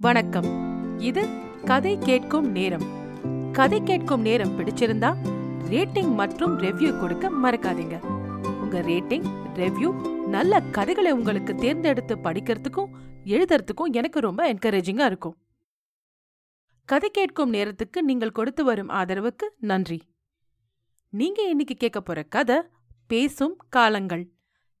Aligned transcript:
வணக்கம். 0.00 1.00
இது 1.00 1.28
கதை 1.64 1.98
கேட்கும் 1.98 2.50
நேரம். 2.50 2.86
கதை 3.52 3.82
கேட்கும் 3.82 4.20
நேரம் 4.20 4.58
பிடிச்சிருந்தா 4.58 5.16
ரேட்டிங் 5.70 6.14
மற்றும் 6.14 6.58
ரெவ்யூ 6.58 7.00
கொடுக்க 7.00 7.30
மறக்காதீங்க. 7.30 8.02
உங்க 8.44 8.80
ரேட்டிங் 8.80 9.26
ரெவ்யூ 9.54 10.18
நல்ல 10.28 10.60
கதைகளை 10.60 11.12
உங்களுக்கு 11.12 11.54
தேர்ந்தெடுத்து 11.54 12.16
படிக்கிறதுக்கும் 12.16 12.90
எழுதுறதுக்கும் 13.24 13.92
எனக்கு 13.92 14.20
ரொம்ப 14.20 14.54
என்கரேஜிங்கா 14.54 15.04
இருக்கும். 15.04 15.36
கதை 16.84 17.10
கேட்கும் 17.10 17.50
நேரத்துக்கு 17.50 18.02
நீங்கள் 18.02 18.32
கொடுத்து 18.32 18.64
வரும் 18.64 18.88
ஆதரவுக்கு 18.88 19.48
நன்றி. 19.58 20.02
நீங்க 21.08 21.42
இன்னைக்கு 21.42 21.74
கேட்க 21.74 22.00
போற 22.00 22.22
கதை 22.22 22.62
பேசும் 23.06 23.56
காலங்கள். 23.68 24.32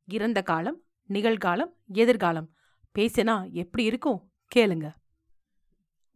இறந்த 0.04 0.42
காலம் 0.42 0.82
நிகழ்காலம் 1.08 1.72
எதிர்காலம். 1.86 2.50
பேசினா 2.98 3.50
எப்படி 3.50 3.84
இருக்கும்? 3.84 4.32
கேளுங்க. 4.56 4.92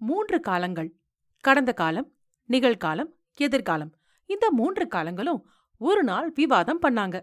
மூன்று 0.02 0.40
காலங்கள். 0.40 0.90
கடந்த 1.44 1.72
காலம் 1.72 2.08
நிகழ்காலம் 2.48 3.10
எதிர்காலம். 3.36 3.92
இந்த 4.28 4.46
மூன்று 4.50 4.84
காலங்களும் 4.86 5.40
ஒரு 5.80 6.02
நாள் 6.02 6.28
விவாதம் 6.34 6.82
பண்ணாங்க. 6.82 7.16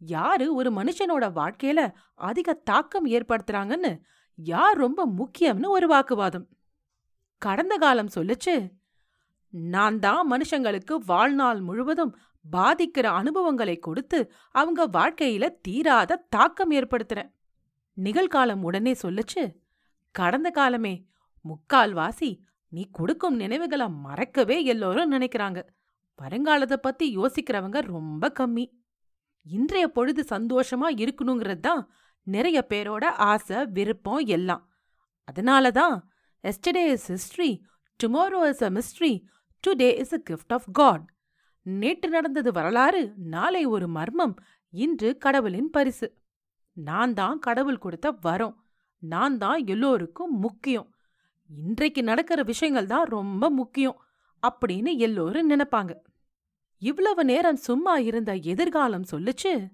யாரு 0.00 0.46
ஒரு 0.54 0.70
மனுஷனோட 0.70 1.24
வாழ்க்கையில 1.38 1.80
அதிக 2.14 2.52
தாக்கம் 2.52 3.06
ஏற்படுத்துறாங்கன்னு 3.06 3.92
யார் 4.34 4.76
ரொம்ப 4.76 5.00
முக்கியம்னு 5.18 5.66
ஒரு 5.66 5.86
வாக்குவாதம். 5.86 6.46
கடந்த 7.38 7.76
காலம் 7.76 8.14
சொல்லுச்சு 8.14 8.54
நான் 9.48 9.98
தான் 9.98 10.30
மனுஷங்களுக்கு 10.30 10.94
வாழ்நாள் 11.06 11.60
முழுவதும் 11.60 12.16
பாதிக்கிற 12.52 13.06
அனுபவங்களை 13.20 13.76
கொடுத்து 13.78 14.18
அவங்க 14.50 14.88
வாழ்க்கையில 14.88 15.48
தீராத 15.60 16.26
தாக்கம் 16.28 16.70
ஏற்படுத்துறேன். 16.70 17.30
நிகழ்காலம் 17.96 18.62
உடனே 18.62 18.92
சொல்லுச்சு 19.02 19.42
கடந்த 20.14 20.50
காலமே 20.50 20.94
முக்கால்வாசி 21.44 22.30
நீ 22.68 22.90
கொடுக்கும் 22.90 23.36
நினைவுகளை 23.36 23.88
மறக்கவே 23.88 24.64
எல்லோரும் 24.64 25.12
நினைக்கிறாங்க. 25.12 25.60
வருங்காலத்தை 26.18 26.76
பத்தி 26.76 27.16
யோசிக்கிறவங்க 27.16 27.80
ரொம்ப 27.80 28.32
கம்மி. 28.40 28.64
இன்றைய 29.42 29.88
பொழுது 29.88 30.22
சந்தோஷமா 30.22 30.88
இருக்கணுங்கிறது 31.02 31.60
தான் 31.60 31.90
நிறைய 32.22 32.66
பேரோட 32.68 33.04
ஆசை 33.04 33.66
விருப்பம் 33.66 34.24
எல்லாம். 34.26 34.68
அதனால 35.24 35.70
தான் 35.70 36.10
yesterday 36.44 36.84
is 36.86 37.06
history 37.06 37.50
tomorrow 38.04 38.48
is 38.48 38.62
a 38.62 38.70
mystery 38.70 39.24
today 39.64 39.98
is 39.98 40.14
a 40.14 40.20
gift 40.30 40.52
of 40.52 40.70
God 40.72 41.04
நேற்று 41.62 42.08
நடந்தது 42.08 42.52
வரலாறு 42.52 43.14
நாளை 43.16 43.64
ஒரு 43.64 43.88
மர்மம் 43.88 44.34
இன்று 44.70 45.18
கடவுளின் 45.18 45.70
பரிசு. 45.70 46.08
நான் 46.72 47.12
தான் 47.14 47.38
கடவுள் 47.38 47.78
கொடுத்த 47.78 48.10
வரம். 48.10 48.56
நான் 48.98 49.38
தான் 49.38 49.66
எல்லோருக்கும் 49.66 50.38
முக்கியம். 50.38 50.91
இன்றைக்கு 51.56 52.02
நடக்கிற 52.02 52.42
விஷயங்கள் 52.42 52.86
தான் 52.86 53.06
ரொம்ப 53.06 53.50
முக்கியம் 53.50 54.00
அப்படின்னு 54.48 54.96
எல்லோரும் 54.96 55.50
நினைப்பாங்க. 55.50 55.94
இவ்வளவு 56.78 57.24
நேரம் 57.24 57.56
சும்மா 57.56 57.98
இருந்த 57.98 58.34
எதிர்காலம் 58.34 59.04
சொல்லுச்சு? 59.12 59.68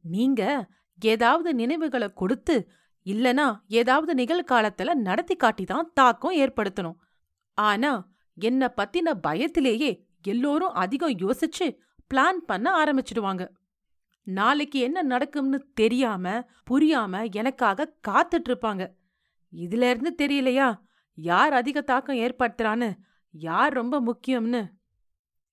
நீங்க 0.00 0.68
ஏதாவது 1.00 1.54
நினைவுகளை 1.54 2.12
கொடுத்து 2.12 2.70
இல்லனா 3.04 3.60
ஏதாவது 3.68 4.24
நிகழ்காலத்துல 4.24 4.94
நடத்தி 4.94 5.36
காட்டி 5.36 5.64
தான் 5.64 5.90
தாக்கம் 5.94 6.32
ஏற்படுத்தணும். 6.32 6.96
ஆனா 7.54 8.10
என்ன 8.34 8.72
பத்தின 8.76 9.20
பயத்திலேயே 9.26 10.06
எல்லோரும் 10.22 10.72
அதிகம் 10.72 11.18
யோசிச்சு 11.18 11.76
பிளான் 12.14 12.40
பண்ண 12.46 12.84
ஆரம்பிச்சிடுவாங்க. 12.84 13.48
நாளைக்கு 14.22 14.78
என்ன 14.80 15.02
நடக்கும்னு 15.02 15.66
தெரியாம 15.74 16.46
புரியாம 16.70 17.32
எனக்காக 17.32 17.94
காத்துட்டு 18.08 18.48
இருப்பாங்க. 18.48 19.02
இதுல 19.54 19.90
இருந்து 19.90 20.14
தெரியலையா? 20.18 20.80
யார் 21.14 21.52
அதிக 21.52 21.80
தாக்கம் 21.80 22.16
ஏற்படுத்துறான்னு? 22.16 22.94
யார் 23.30 23.72
ரொம்ப 23.72 24.00
முக்கியம்னு? 24.00 24.68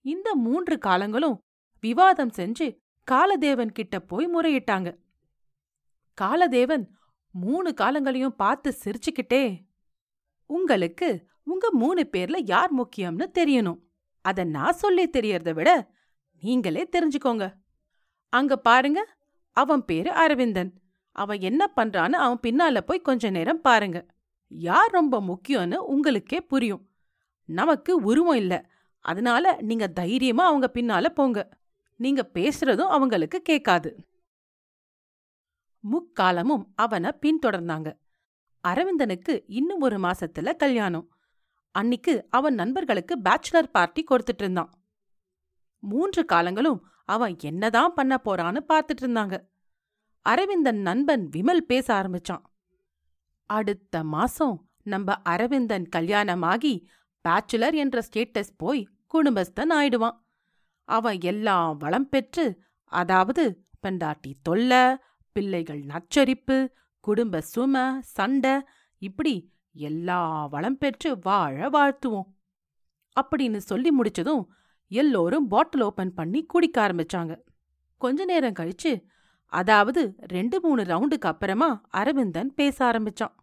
இந்த 0.02 0.36
மூன்று 0.36 0.78
காலங்களும் 0.78 1.44
விவாதம் 1.80 2.30
செஞ்சு 2.30 2.78
காலதேவன் 3.12 3.72
கிட்ட 3.72 4.00
போய் 4.00 4.28
முறையிட்டாங்க. 4.28 4.98
காலதேவன் 6.22 6.88
மூணு 7.32 7.74
காலங்களையும் 7.74 8.36
பார்த்து 8.36 8.76
சிரிச்சுக்கிட்டே 8.84 9.60
உங்களுக்கு 10.46 11.28
உங்க 11.44 11.70
மூணு 11.72 12.10
பேர்ல 12.12 12.42
யார் 12.46 12.78
முக்கியம்னு 12.78 13.26
தெரியணும். 13.40 13.80
அத 14.22 14.44
நான் 14.44 14.74
சொல்லி 14.74 15.10
தெரியறத 15.10 15.54
விட 15.54 15.92
நீங்களே 16.40 16.90
தெரிஞ்சுக்கோங்க. 16.92 17.54
அங்க 18.30 18.58
பாருங்க 18.58 19.18
அவன் 19.52 19.86
பேரு 19.86 20.12
அரவிந்தன். 20.12 20.81
அவன் 21.12 21.42
என்ன 21.42 21.72
பண்றான்னு 21.76 22.10
அவன் 22.10 22.40
பின்னால 22.48 22.82
போய் 22.82 23.00
கொஞ்ச 23.00 23.30
நேரம் 23.30 23.62
பாருங்க. 23.62 24.06
யார் 24.48 24.90
ரொம்ப 24.90 25.22
முக்கியம்னு 25.22 25.76
உங்களுக்கே 25.76 26.42
புரியும். 26.42 26.90
நமக்கு 27.46 28.02
உருவம் 28.02 28.36
இல்ல. 28.36 28.70
அதனால 29.00 29.58
நீங்க 29.62 29.88
தைரியமா 29.88 30.46
அவங்க 30.46 30.72
பின்னால 30.74 31.10
போங்க. 31.10 31.58
நீங்க 31.96 32.30
பேசுறதும் 32.34 32.88
அவங்களுக்கு 32.88 33.42
கேட்காது. 33.42 33.96
முக்காலமும் 35.92 36.66
அவனை 36.76 37.12
பின்தொடர்ந்தாங்க. 37.22 37.94
அரவிந்தனுக்கு 38.68 39.44
இன்னும் 39.48 39.80
ஒரு 39.80 39.98
மாசத்துல 39.98 40.56
கல்யாணம். 40.56 41.16
அன்னிக்கு 41.80 42.24
அவன் 42.30 42.54
நண்பர்களுக்கு 42.54 43.20
பேச்சுலர் 43.20 43.72
பார்ட்டி 43.72 44.04
கொடுத்துட்டு 44.04 44.42
இருந்தான். 44.42 44.84
மூன்று 45.80 46.26
காலங்களும் 46.26 46.88
அவன் 47.06 47.36
என்னதான் 47.42 47.94
பண்ண 47.94 48.22
போறான்னு 48.26 48.60
பார்த்துட்டு 48.68 49.02
இருந்தாங்க. 49.02 49.51
அரவிந்தன் 50.26 50.82
நண்பன் 50.82 51.30
விமல் 51.36 51.58
பேச 51.58 51.88
ஆரம்பிச்சான். 51.94 52.44
அடுத்த 53.46 54.04
மாசம் 54.04 54.70
நம்ம 54.84 55.14
அரவிந்தன் 55.14 55.90
கல்யாணமாகி 55.96 56.88
பேச்சுலர் 57.26 57.74
என்ற 57.74 58.02
ஸ்டேட்டஸ் 58.08 58.54
போய் 58.58 58.88
குடும்பஸ்தன் 59.14 59.72
ஆயிடுவான். 59.74 60.18
அவன் 60.84 61.20
எல்லாம் 61.22 61.78
வளம் 61.78 62.10
பெற்று 62.10 62.46
அதாவது 62.84 63.44
பெண்டாட்டி 63.80 64.38
தொல்ல 64.50 64.96
பிள்ளைகள் 65.32 65.82
நச்சரிப்பு 65.82 66.70
குடும்ப 67.00 67.42
சும 67.56 68.00
சண்டை 68.02 68.62
இப்படி 68.98 69.54
எல்லா 69.74 70.46
வளம் 70.46 70.78
பெற்று 70.78 71.20
வாழ 71.20 71.70
வாழ்த்துவோம். 71.70 72.30
அப்படின்னு 73.22 73.58
சொல்லி 73.58 73.92
முடிச்சதும் 74.00 74.44
எல்லோரும் 74.88 75.48
பாட்டில் 75.48 75.82
ஓபன் 75.82 76.14
பண்ணி 76.14 76.46
குடிக்க 76.46 76.88
ஆரம்பிச்சாங்க. 76.88 77.34
கொஞ்ச 77.98 78.26
நேரம் 78.26 78.58
கழிச்சு 78.60 78.92
அதாவது 79.52 80.16
ரெண்டு 80.18 80.62
மூணு 80.62 80.82
ரவுண்டுக்கு 80.84 81.30
அப்புறமா 81.32 81.82
அரவிந்தன் 81.90 82.54
பேச 82.54 82.92
ஆரம்பிச்சான். 82.92 83.36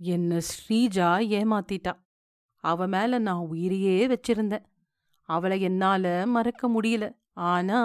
என்ன 0.00 0.40
ஸ்ரீஜா 0.50 1.08
ஏமாத்திட்டா? 1.30 1.92
அவ 2.64 2.86
மேல 2.86 3.18
நான் 3.18 3.46
உயிரையே 3.46 4.06
வச்சிருந்தேன். 4.06 4.64
அவளை 5.28 5.60
என்னால 5.60 6.22
மறக்க 6.26 6.68
முடியல. 6.68 7.04
ஆனா 7.32 7.80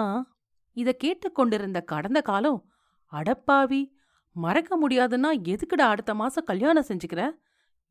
இத 0.72 0.92
கேட்டுக்கொண்டிருந்த 0.92 1.80
கடந்த 1.80 2.20
காலம் 2.20 2.70
அடப்பாவி 3.12 3.82
மறக்க 4.36 4.70
முடியாதுன்னா 4.80 5.30
எதுக்குடா 5.44 5.86
அடுத்த 5.92 6.14
மாசம் 6.14 6.44
கல்யாணம் 6.44 6.88
செஞ்சுக்கிற? 6.88 7.30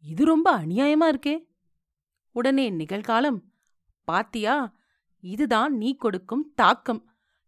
இது 0.03 0.25
ரொம்ப 0.25 0.47
அநியாயமா 0.57 1.07
இருக்கே. 1.13 1.35
உடனே 2.31 2.71
நிகழ்காலம் 2.71 3.39
பாத்தியா 4.03 4.55
இதுதான் 5.23 5.73
நீ 5.77 5.95
கொடுக்கும் 5.95 6.51
தாக்கம். 6.55 7.01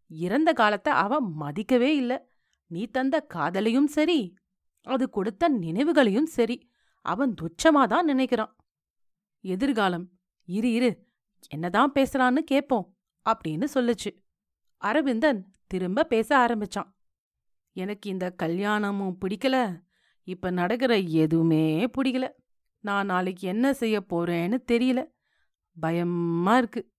இறந்த 0.07 0.53
காலத்தை 0.53 0.93
அவ 0.93 1.21
மதிக்கவே 1.39 1.89
இல்ல. 1.95 2.29
நீ 2.65 2.85
தந்த 2.85 3.27
காதலையும் 3.33 3.85
சரி 3.85 4.33
அது 4.81 5.09
கொடுத்த 5.09 5.49
நினைவுகளையும் 5.49 6.25
சரி 6.25 6.69
அவன் 7.01 7.33
துச்சமாதான் 7.41 8.07
நினைக்கிறான். 8.07 8.53
எதிர்காலம் 9.39 10.09
இரு 10.45 10.71
இரு 10.71 11.07
என்னதான் 11.49 11.91
பேசுறான்னு 11.91 12.37
கேட்போம் 12.37 12.97
அப்படின்னு 13.29 13.67
சொல்லுச்சு. 13.73 14.23
அரவிந்தன் 14.77 15.51
திரும்ப 15.67 16.03
பேச 16.03 16.37
ஆரம்பிச்சான். 16.37 16.93
எனக்கு 17.71 18.09
இந்த 18.09 18.31
கல்யாணமும் 18.31 19.17
பிடிக்கல 19.21 19.83
இப்ப 20.23 20.49
நடக்கிற 20.49 20.97
எதுவுமே 20.97 21.85
பிடிக்கல. 21.85 22.29
நான் 22.79 23.05
நாளைக்கு 23.05 23.47
என்ன 23.47 23.73
செய்ய 23.73 24.05
போறேன்னு 24.09 24.57
தெரியல. 24.71 25.05
பயமா 25.79 26.57
இருக்கு. 26.57 26.91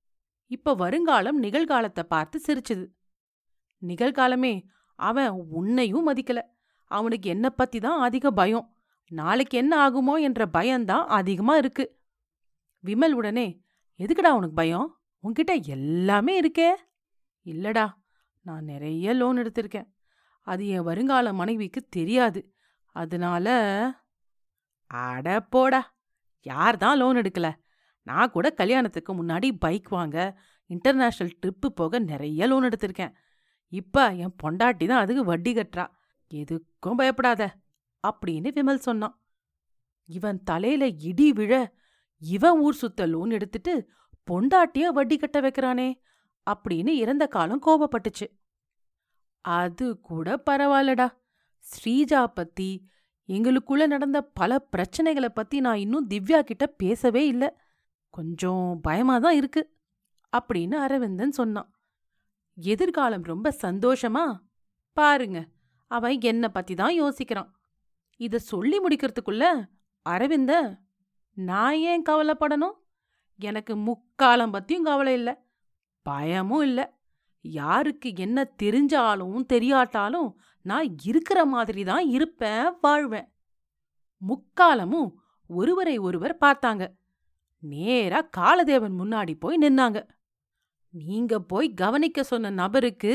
இப்ப 0.47 0.75
வருங்காலம் 0.75 1.43
நிகழ்காலத்தை 1.43 2.03
பார்த்து 2.03 2.41
சிரிச்சுது. 2.47 2.87
நிகழ்காலமே 3.87 4.65
அவன் 4.95 5.29
உன்னையும் 5.29 6.09
மதிக்கல. 6.09 6.39
அவனுக்கு 6.85 7.29
என்ன 7.31 7.51
பத்தி 7.51 7.79
தான் 7.81 8.01
அதிக 8.01 8.31
பயம். 8.31 8.77
நாளைக்கு 9.11 9.59
என்ன 9.59 9.89
ஆகுமோ 9.89 10.21
என்ற 10.21 10.47
பயம்தான் 10.47 11.07
அதிகமா 11.07 11.57
இருக்கு. 11.57 12.01
விமல் 12.85 13.11
உடனே 13.11 13.63
எதுக்குடா 13.99 14.29
உனக்கு 14.29 14.53
பயம்? 14.53 15.01
உன்கிட்ட 15.23 15.63
எல்லாமே 15.63 16.41
இருக்கே. 16.41 16.71
இல்லடா 17.45 17.87
நான் 18.43 18.65
நிறைய 18.65 19.15
லோன் 19.15 19.39
எடுத்திருக்கேன். 19.39 19.89
அது 20.41 20.69
என் 20.69 20.83
வருங்கால 20.83 21.33
மனைவிக்கு 21.33 21.87
தெரியாது. 21.89 22.55
அதனால 22.93 23.47
அட 24.87 25.41
போடா 25.41 25.97
யார் 26.43 26.77
தான் 26.77 26.97
லோன் 26.97 27.17
எடுக்கல? 27.17 27.53
நான் 28.03 28.31
கூட 28.31 28.51
கல்யாணத்துக்கு 28.51 29.15
முன்னாடி 29.15 29.53
பைக் 29.59 29.89
வாங்க 29.89 30.41
இன்டர்நேஷனல் 30.67 31.39
ட்ரிப்பு 31.47 31.69
போக 31.75 31.99
நிறைய 31.99 32.47
லோன் 32.47 32.63
எடுத்திருக்கேன். 32.63 33.15
இப்ப 33.69 34.15
என் 34.15 34.35
பொண்டாட்டி 34.43 34.87
தான் 34.87 34.99
அதுக்கு 34.99 35.25
வட்டி 35.25 35.55
கட்டுறா. 35.55 35.87
எதுக்கும் 36.31 36.97
பயப்படாத 36.97 37.57
அப்படின்னு 38.09 38.49
விமல் 38.57 38.75
சொன்னான். 38.75 39.21
இவன் 40.05 40.43
தலையில 40.43 40.87
இடி 40.87 41.33
விழ 41.33 41.75
இவன் 42.19 42.59
ஊர் 42.59 42.75
சுத்த 42.75 43.07
லோன் 43.07 43.31
எடுத்துட்டு 43.31 43.91
பொண்டாட்டிய 44.31 44.87
வட்டி 44.87 45.17
கட்ட 45.17 45.41
வைக்கிறானே 45.41 46.01
அப்படின்னு 46.51 46.89
இறந்த 46.89 47.27
காலம் 47.27 47.63
கோபப்பட்டுச்சு. 47.67 48.27
அது 49.41 50.01
கூட 50.01 50.43
பரவாயில்லடா. 50.51 51.09
ஸ்ரீஜா 51.65 52.27
பத்தி 52.27 52.89
எங்களுக்குள்ள 53.29 53.87
நடந்த 53.87 54.23
பல 54.23 54.69
பிரச்சனைகளை 54.77 55.29
பத்தி 55.29 55.61
நான் 55.61 55.77
இன்னும் 55.77 56.09
திவ்யா 56.11 56.41
கிட்ட 56.41 56.67
பேசவே 56.67 57.27
இல்ல. 57.27 57.63
கொஞ்சம் 58.11 58.81
பயமா 58.81 59.19
தான் 59.19 59.35
இருக்கு 59.35 59.77
அப்படின்னு 60.37 60.75
அரவிந்தன் 60.75 61.31
சொன்னான். 61.31 61.78
எதிர்காலம் 62.61 63.23
ரொம்ப 63.23 63.55
சந்தோஷமா? 63.63 64.41
பாருங்க 64.93 65.47
அவன் 65.87 66.21
என்ன 66.21 66.49
பத்தி 66.49 66.75
தான் 66.75 67.03
யோசிக்கிறான். 67.03 67.51
இத 68.17 68.39
சொல்லி 68.39 68.81
முடிக்கிறதுக்குள்ள 68.81 69.69
அரவிந்த 70.03 70.81
நான் 71.33 71.75
ஏன் 71.75 72.03
கவலைப்படணும்? 72.03 72.77
எனக்கு 73.37 73.77
முக்காலம் 73.77 74.53
பத்தியும் 74.53 74.83
கவலை 74.83 75.13
இல்லை 75.13 75.35
பயமும் 76.03 76.63
இல்ல. 76.63 76.97
யாருக்கு 77.41 78.13
என்ன 78.17 78.53
தெரிஞ்சாலும் 78.63 79.45
தெரியாட்டாலும் 79.53 80.35
நான் 80.63 80.97
இருக்கிற 81.05 81.45
மாதிரி 81.45 81.85
தான் 81.85 82.07
இருப்பேன் 82.07 82.75
வாழ்வேன். 82.81 83.33
முக்காலமும் 84.23 85.15
ஒருவரை 85.47 85.99
ஒருவர் 85.99 86.37
பார்த்தாங்க. 86.41 86.95
நேரா 87.59 88.29
காலதேவன் 88.37 88.97
முன்னாடி 88.99 89.35
போய் 89.39 89.59
நின்னாங்க. 89.59 90.09
நீங்க 91.07 91.41
போய் 91.41 91.75
கவனிக்க 91.75 92.23
சொன்ன 92.23 92.51
நபருக்கு 92.51 93.15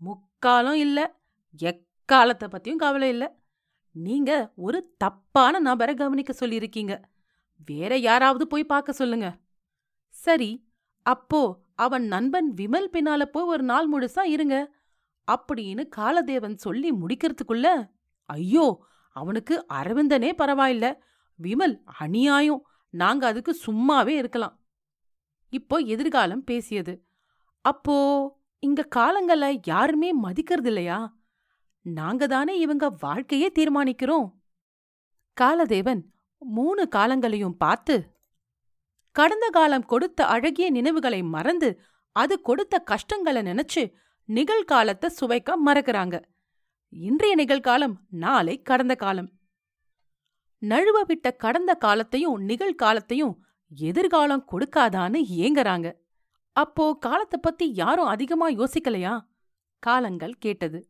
முக்காலம் 0.00 0.74
இல்ல 0.74 0.98
எக்காலத்தை 1.60 2.46
பத்தியும் 2.48 2.76
கவலை 2.76 3.08
இல்ல. 3.08 3.24
நீங்க 3.94 4.30
ஒரு 4.56 4.94
தப்பான 4.96 5.58
நபரை 5.58 5.94
கவனிக்க 5.94 6.32
சொல்லியிருக்கீங்க. 6.40 6.94
வேற 7.66 7.96
யாராவது 7.96 8.46
போய் 8.46 8.64
பார்க்க 8.64 8.92
சொல்லுங்க. 8.92 9.28
சரி 10.08 10.50
அப்போ 11.02 11.62
அவன் 11.74 12.04
நண்பன் 12.04 12.48
விமல் 12.54 12.88
பின்னால 12.92 13.22
போய் 13.24 13.44
ஒரு 13.44 13.62
நாள் 13.62 13.88
முழுசா 13.92 14.22
இருங்க. 14.22 14.56
அப்படின்னு 15.28 15.82
காலதேவன் 15.96 16.56
சொல்லி 16.56 16.90
முடிக்கிறதுக்குள்ள 16.92 17.66
ஐயோ 18.24 18.66
அவனுக்கு 19.16 19.54
அரவிந்தனே 19.72 20.30
பரவாயில்ல. 20.38 20.86
விமல் 21.38 21.74
அநியாயம். 21.98 22.62
நாங்க 22.94 23.26
அதுக்கு 23.26 23.52
சும்மாவே 23.66 24.14
இருக்கலாம். 24.22 24.54
இப்போ 25.58 25.76
எதிர்காலம் 25.94 26.46
பேசியது. 26.50 26.94
அப்போ 27.64 27.96
இங்க 28.62 28.88
காலங்கள 28.96 29.44
யாருமே 29.66 30.10
மதிக்கிறது 30.24 30.70
இல்லையா 30.72 30.98
நாங்க 31.86 32.26
தானே 32.26 32.54
இவங்க 32.64 32.84
வாழ்க்கையே 33.04 33.48
தீர்மானிக்கிறோம். 33.58 34.28
காலதேவன் 35.36 36.02
மூணு 36.42 36.82
காலங்களையும் 36.96 37.58
பார்த்து 37.62 37.96
கடந்த 39.16 39.46
காலம் 39.56 39.88
கொடுத்த 39.92 40.20
அழகிய 40.34 40.66
நினைவுகளை 40.70 41.20
மறந்து 41.34 41.68
அது 42.16 42.34
கொடுத்த 42.48 42.74
கஷ்டங்களை 42.90 43.42
நினைச்சு 43.42 43.82
நிகழ்காலத்தை 44.28 45.08
சுவைக்க 45.18 45.56
மறக்கறாங்க. 45.66 46.16
இன்றைய 46.92 47.34
நிகழ்காலம் 47.40 47.94
நாளை 48.24 48.54
கடந்த 48.62 48.94
காலம். 49.04 49.30
நழுவ 50.62 50.98
விட்ட 51.06 51.28
கடந்த 51.44 51.72
காலத்தையும் 51.84 52.38
நிகழ்காலத்தையும் 52.50 53.34
எதிர்காலம் 53.68 54.46
கொடுக்காதான்னு 54.52 55.24
ஏங்கறாங்க. 55.30 55.94
அப்போ 56.52 56.96
காலத்தை 56.96 57.40
பத்தி 57.42 57.74
யாரும் 57.74 58.06
அதிகமா 58.06 58.50
யோசிக்கலையா? 58.50 59.20
காலங்கள் 59.78 60.34
கேட்டது. 60.38 60.88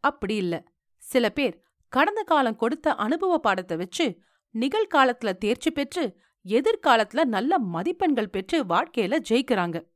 அப்படி 0.00 0.34
இல்ல. 0.34 0.64
சில 0.96 1.28
பேர் 1.28 1.62
கடந்த 1.88 2.22
காலம் 2.22 2.56
கொடுத்த 2.56 2.94
அனுபவ 2.94 3.38
பாடத்தை 3.38 3.76
வச்சு 3.76 4.20
நிகழ்காலத்துல 4.54 5.38
தேர்ச்சி 5.38 5.70
பெற்று 5.70 6.16
எதிர்காலத்துல 6.44 7.24
நல்ல 7.24 7.58
மதிப்பெண்கள் 7.58 8.30
பெற்று 8.30 8.64
வாழ்க்கையில 8.64 9.18
ஜெயிக்கிறாங்க. 9.28 9.86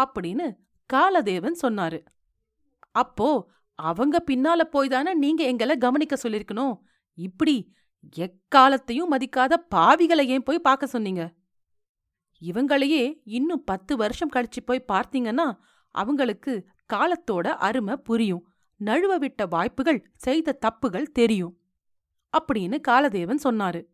அப்படின்னு 0.00 0.56
காலதேவன் 0.92 1.56
சொன்னாரு. 1.62 2.04
அப்போ 2.90 3.50
அவங்க 3.74 4.24
பின்னால 4.30 4.60
போய் 4.60 4.88
தானே 4.88 5.14
நீங்க 5.14 5.44
எங்களை 5.44 5.78
கவனிக்க 5.78 6.16
சொல்லிருக்கணும். 6.22 6.78
இப்படி 7.14 7.74
எக்காலத்தையும் 8.16 9.10
மதிக்காத 9.10 9.52
பாவிகளை 9.74 10.26
ஏன் 10.26 10.42
போய் 10.42 10.58
பார்க்க 10.58 10.86
சொன்னீங்க? 10.86 11.34
இவங்களையே 12.40 13.20
இன்னும் 13.24 13.64
பத்து 13.64 13.96
வருஷம் 13.96 14.30
கழிச்சு 14.32 14.60
போய் 14.64 14.84
பார்த்தீங்கன்னா 14.92 15.56
அவங்களுக்கு 15.90 16.66
காலத்தோட 16.92 17.46
அருமை 17.46 17.96
புரியும். 17.96 18.52
நழுவ 18.84 19.18
விட்ட 19.18 19.46
வாய்ப்புகள் 19.46 20.10
செய்த 20.16 20.58
தப்புகள் 20.66 21.02
தெரியும். 21.02 21.60
அப்படின்னு 22.38 22.80
காலதேவன் 22.88 23.44
சொன்னாரு. 23.44 23.86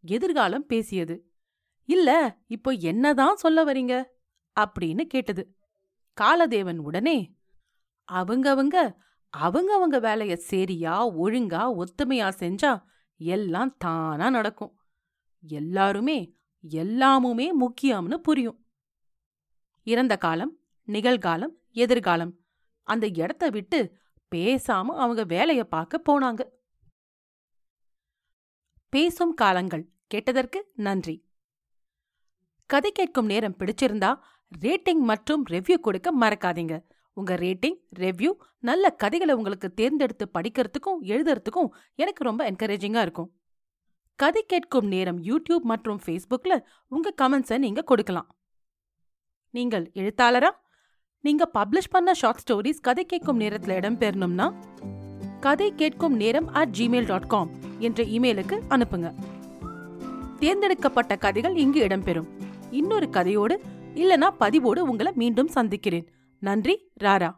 எதிர்காலம் 0.00 0.66
பேசியது. 0.66 1.32
இல்ல 1.84 2.38
இப்போ 2.46 2.70
என்னதான் 2.70 3.36
சொல்ல 3.36 3.64
வரீங்க? 3.64 4.04
அப்படின்னு 4.60 5.00
கேட்டது. 5.00 5.56
காலதேவன் 6.20 6.78
உடனே 6.78 7.34
அவங்கவங்க 8.12 8.94
அவங்கவங்க 9.36 10.00
வேலைய 10.00 10.36
சரியா 10.36 11.08
ஒழுங்கா 11.08 11.82
ஒத்துமையா 11.82 12.28
செஞ்சா 12.38 12.84
எல்லாம் 13.16 13.76
தானா 13.76 14.30
நடக்கும். 14.30 14.80
எல்லாருமே 15.40 16.36
எல்லாமுமே 16.70 17.50
முக்கியம்னு 17.60 18.14
புரியும். 18.14 18.66
இறந்த 19.82 20.16
காலம் 20.16 20.58
நிகழ்காலம் 20.86 21.54
எதிர்காலம் 21.70 22.40
அந்த 22.82 23.06
இடத்த 23.14 23.50
விட்டு 23.50 23.98
பேசாம 24.34 24.84
அவங்க 25.04 25.24
வேலைய 25.24 25.64
பார்க்க 25.64 26.02
போனாங்க. 26.08 26.40
பேசும் 28.88 29.34
காலங்கள் 29.34 29.92
கேட்டதற்கு 30.06 30.70
நன்றி. 30.74 31.28
கதை 32.66 32.92
கேட்கும் 32.92 33.24
நேரம் 33.24 33.56
பிடிச்சிருந்தா 33.58 34.18
ரேட்டிங் 34.60 35.02
மற்றும் 35.10 35.46
ரிவ்யூ 35.46 35.74
கொடுக்க 35.74 36.18
மறக்காதீங்க. 36.18 36.74
உங்க 37.20 37.34
ரேட்டிங் 37.34 37.78
ரெவ்யூ 37.98 38.30
நல்ல 38.68 38.90
கதைகளை 39.02 39.34
உங்களுக்கு 39.34 39.68
தேர்ந்தெடுத்து 39.80 40.24
படிக்கிறதுக்கும் 40.34 41.00
எழுதுறதுக்கும் 41.12 41.68
எனக்கு 41.94 42.22
ரொம்ப 42.24 42.42
என்கரேஜிங்கா 42.50 43.02
இருக்கும். 43.06 43.30
கதை 44.16 44.42
கேட்கும் 44.46 44.88
நேரம் 44.94 45.18
யூடியூப் 45.24 45.64
மற்றும் 45.72 46.00
ஃபேஸ்புக்கில் 46.04 46.62
உங்கள் 46.88 47.18
கமெண்ட்ஸை 47.22 47.58
நீங்கள் 47.58 47.88
கொடுக்கலாம். 47.90 48.28
நீங்கள் 49.50 49.90
எழுத்தாளரா? 49.94 50.50
நீங்கள் 51.20 51.52
பப்ளிஷ் 51.54 51.90
பண்ண 51.90 52.14
ஷார்ட் 52.14 52.42
ஸ்டோரிஸ் 52.44 52.80
கதை 52.80 53.04
கேட்கும் 53.04 53.36
நேரத்தில் 53.36 53.76
இடம்பெறணும்னா 53.76 54.46
கதை 55.40 55.68
கேட்கும் 55.74 56.16
நேரம் 56.22 56.48
அட் 56.60 56.74
ஜிமெயில் 56.78 57.06
டாட் 57.06 57.26
காம் 57.26 57.50
என்ற 57.78 58.04
இமெயிலுக்கு 58.16 58.56
அனுப்புங்க. 58.74 59.08
தேர்ந்தெடுக்கப்பட்ட 60.38 61.16
கதைகள் 61.16 61.56
இங்கு 61.56 61.80
இடம்பெறும். 61.86 62.28
இன்னொரு 62.70 63.06
கதையோடு 63.12 63.56
இல்லனா 63.94 64.28
பதிவோடு 64.38 64.80
உங்களை 64.90 65.12
மீண்டும் 65.22 65.48
சந்திக்கிறேன். 65.48 66.06
நன்றி 66.38 66.90
ராரா. 67.02 67.30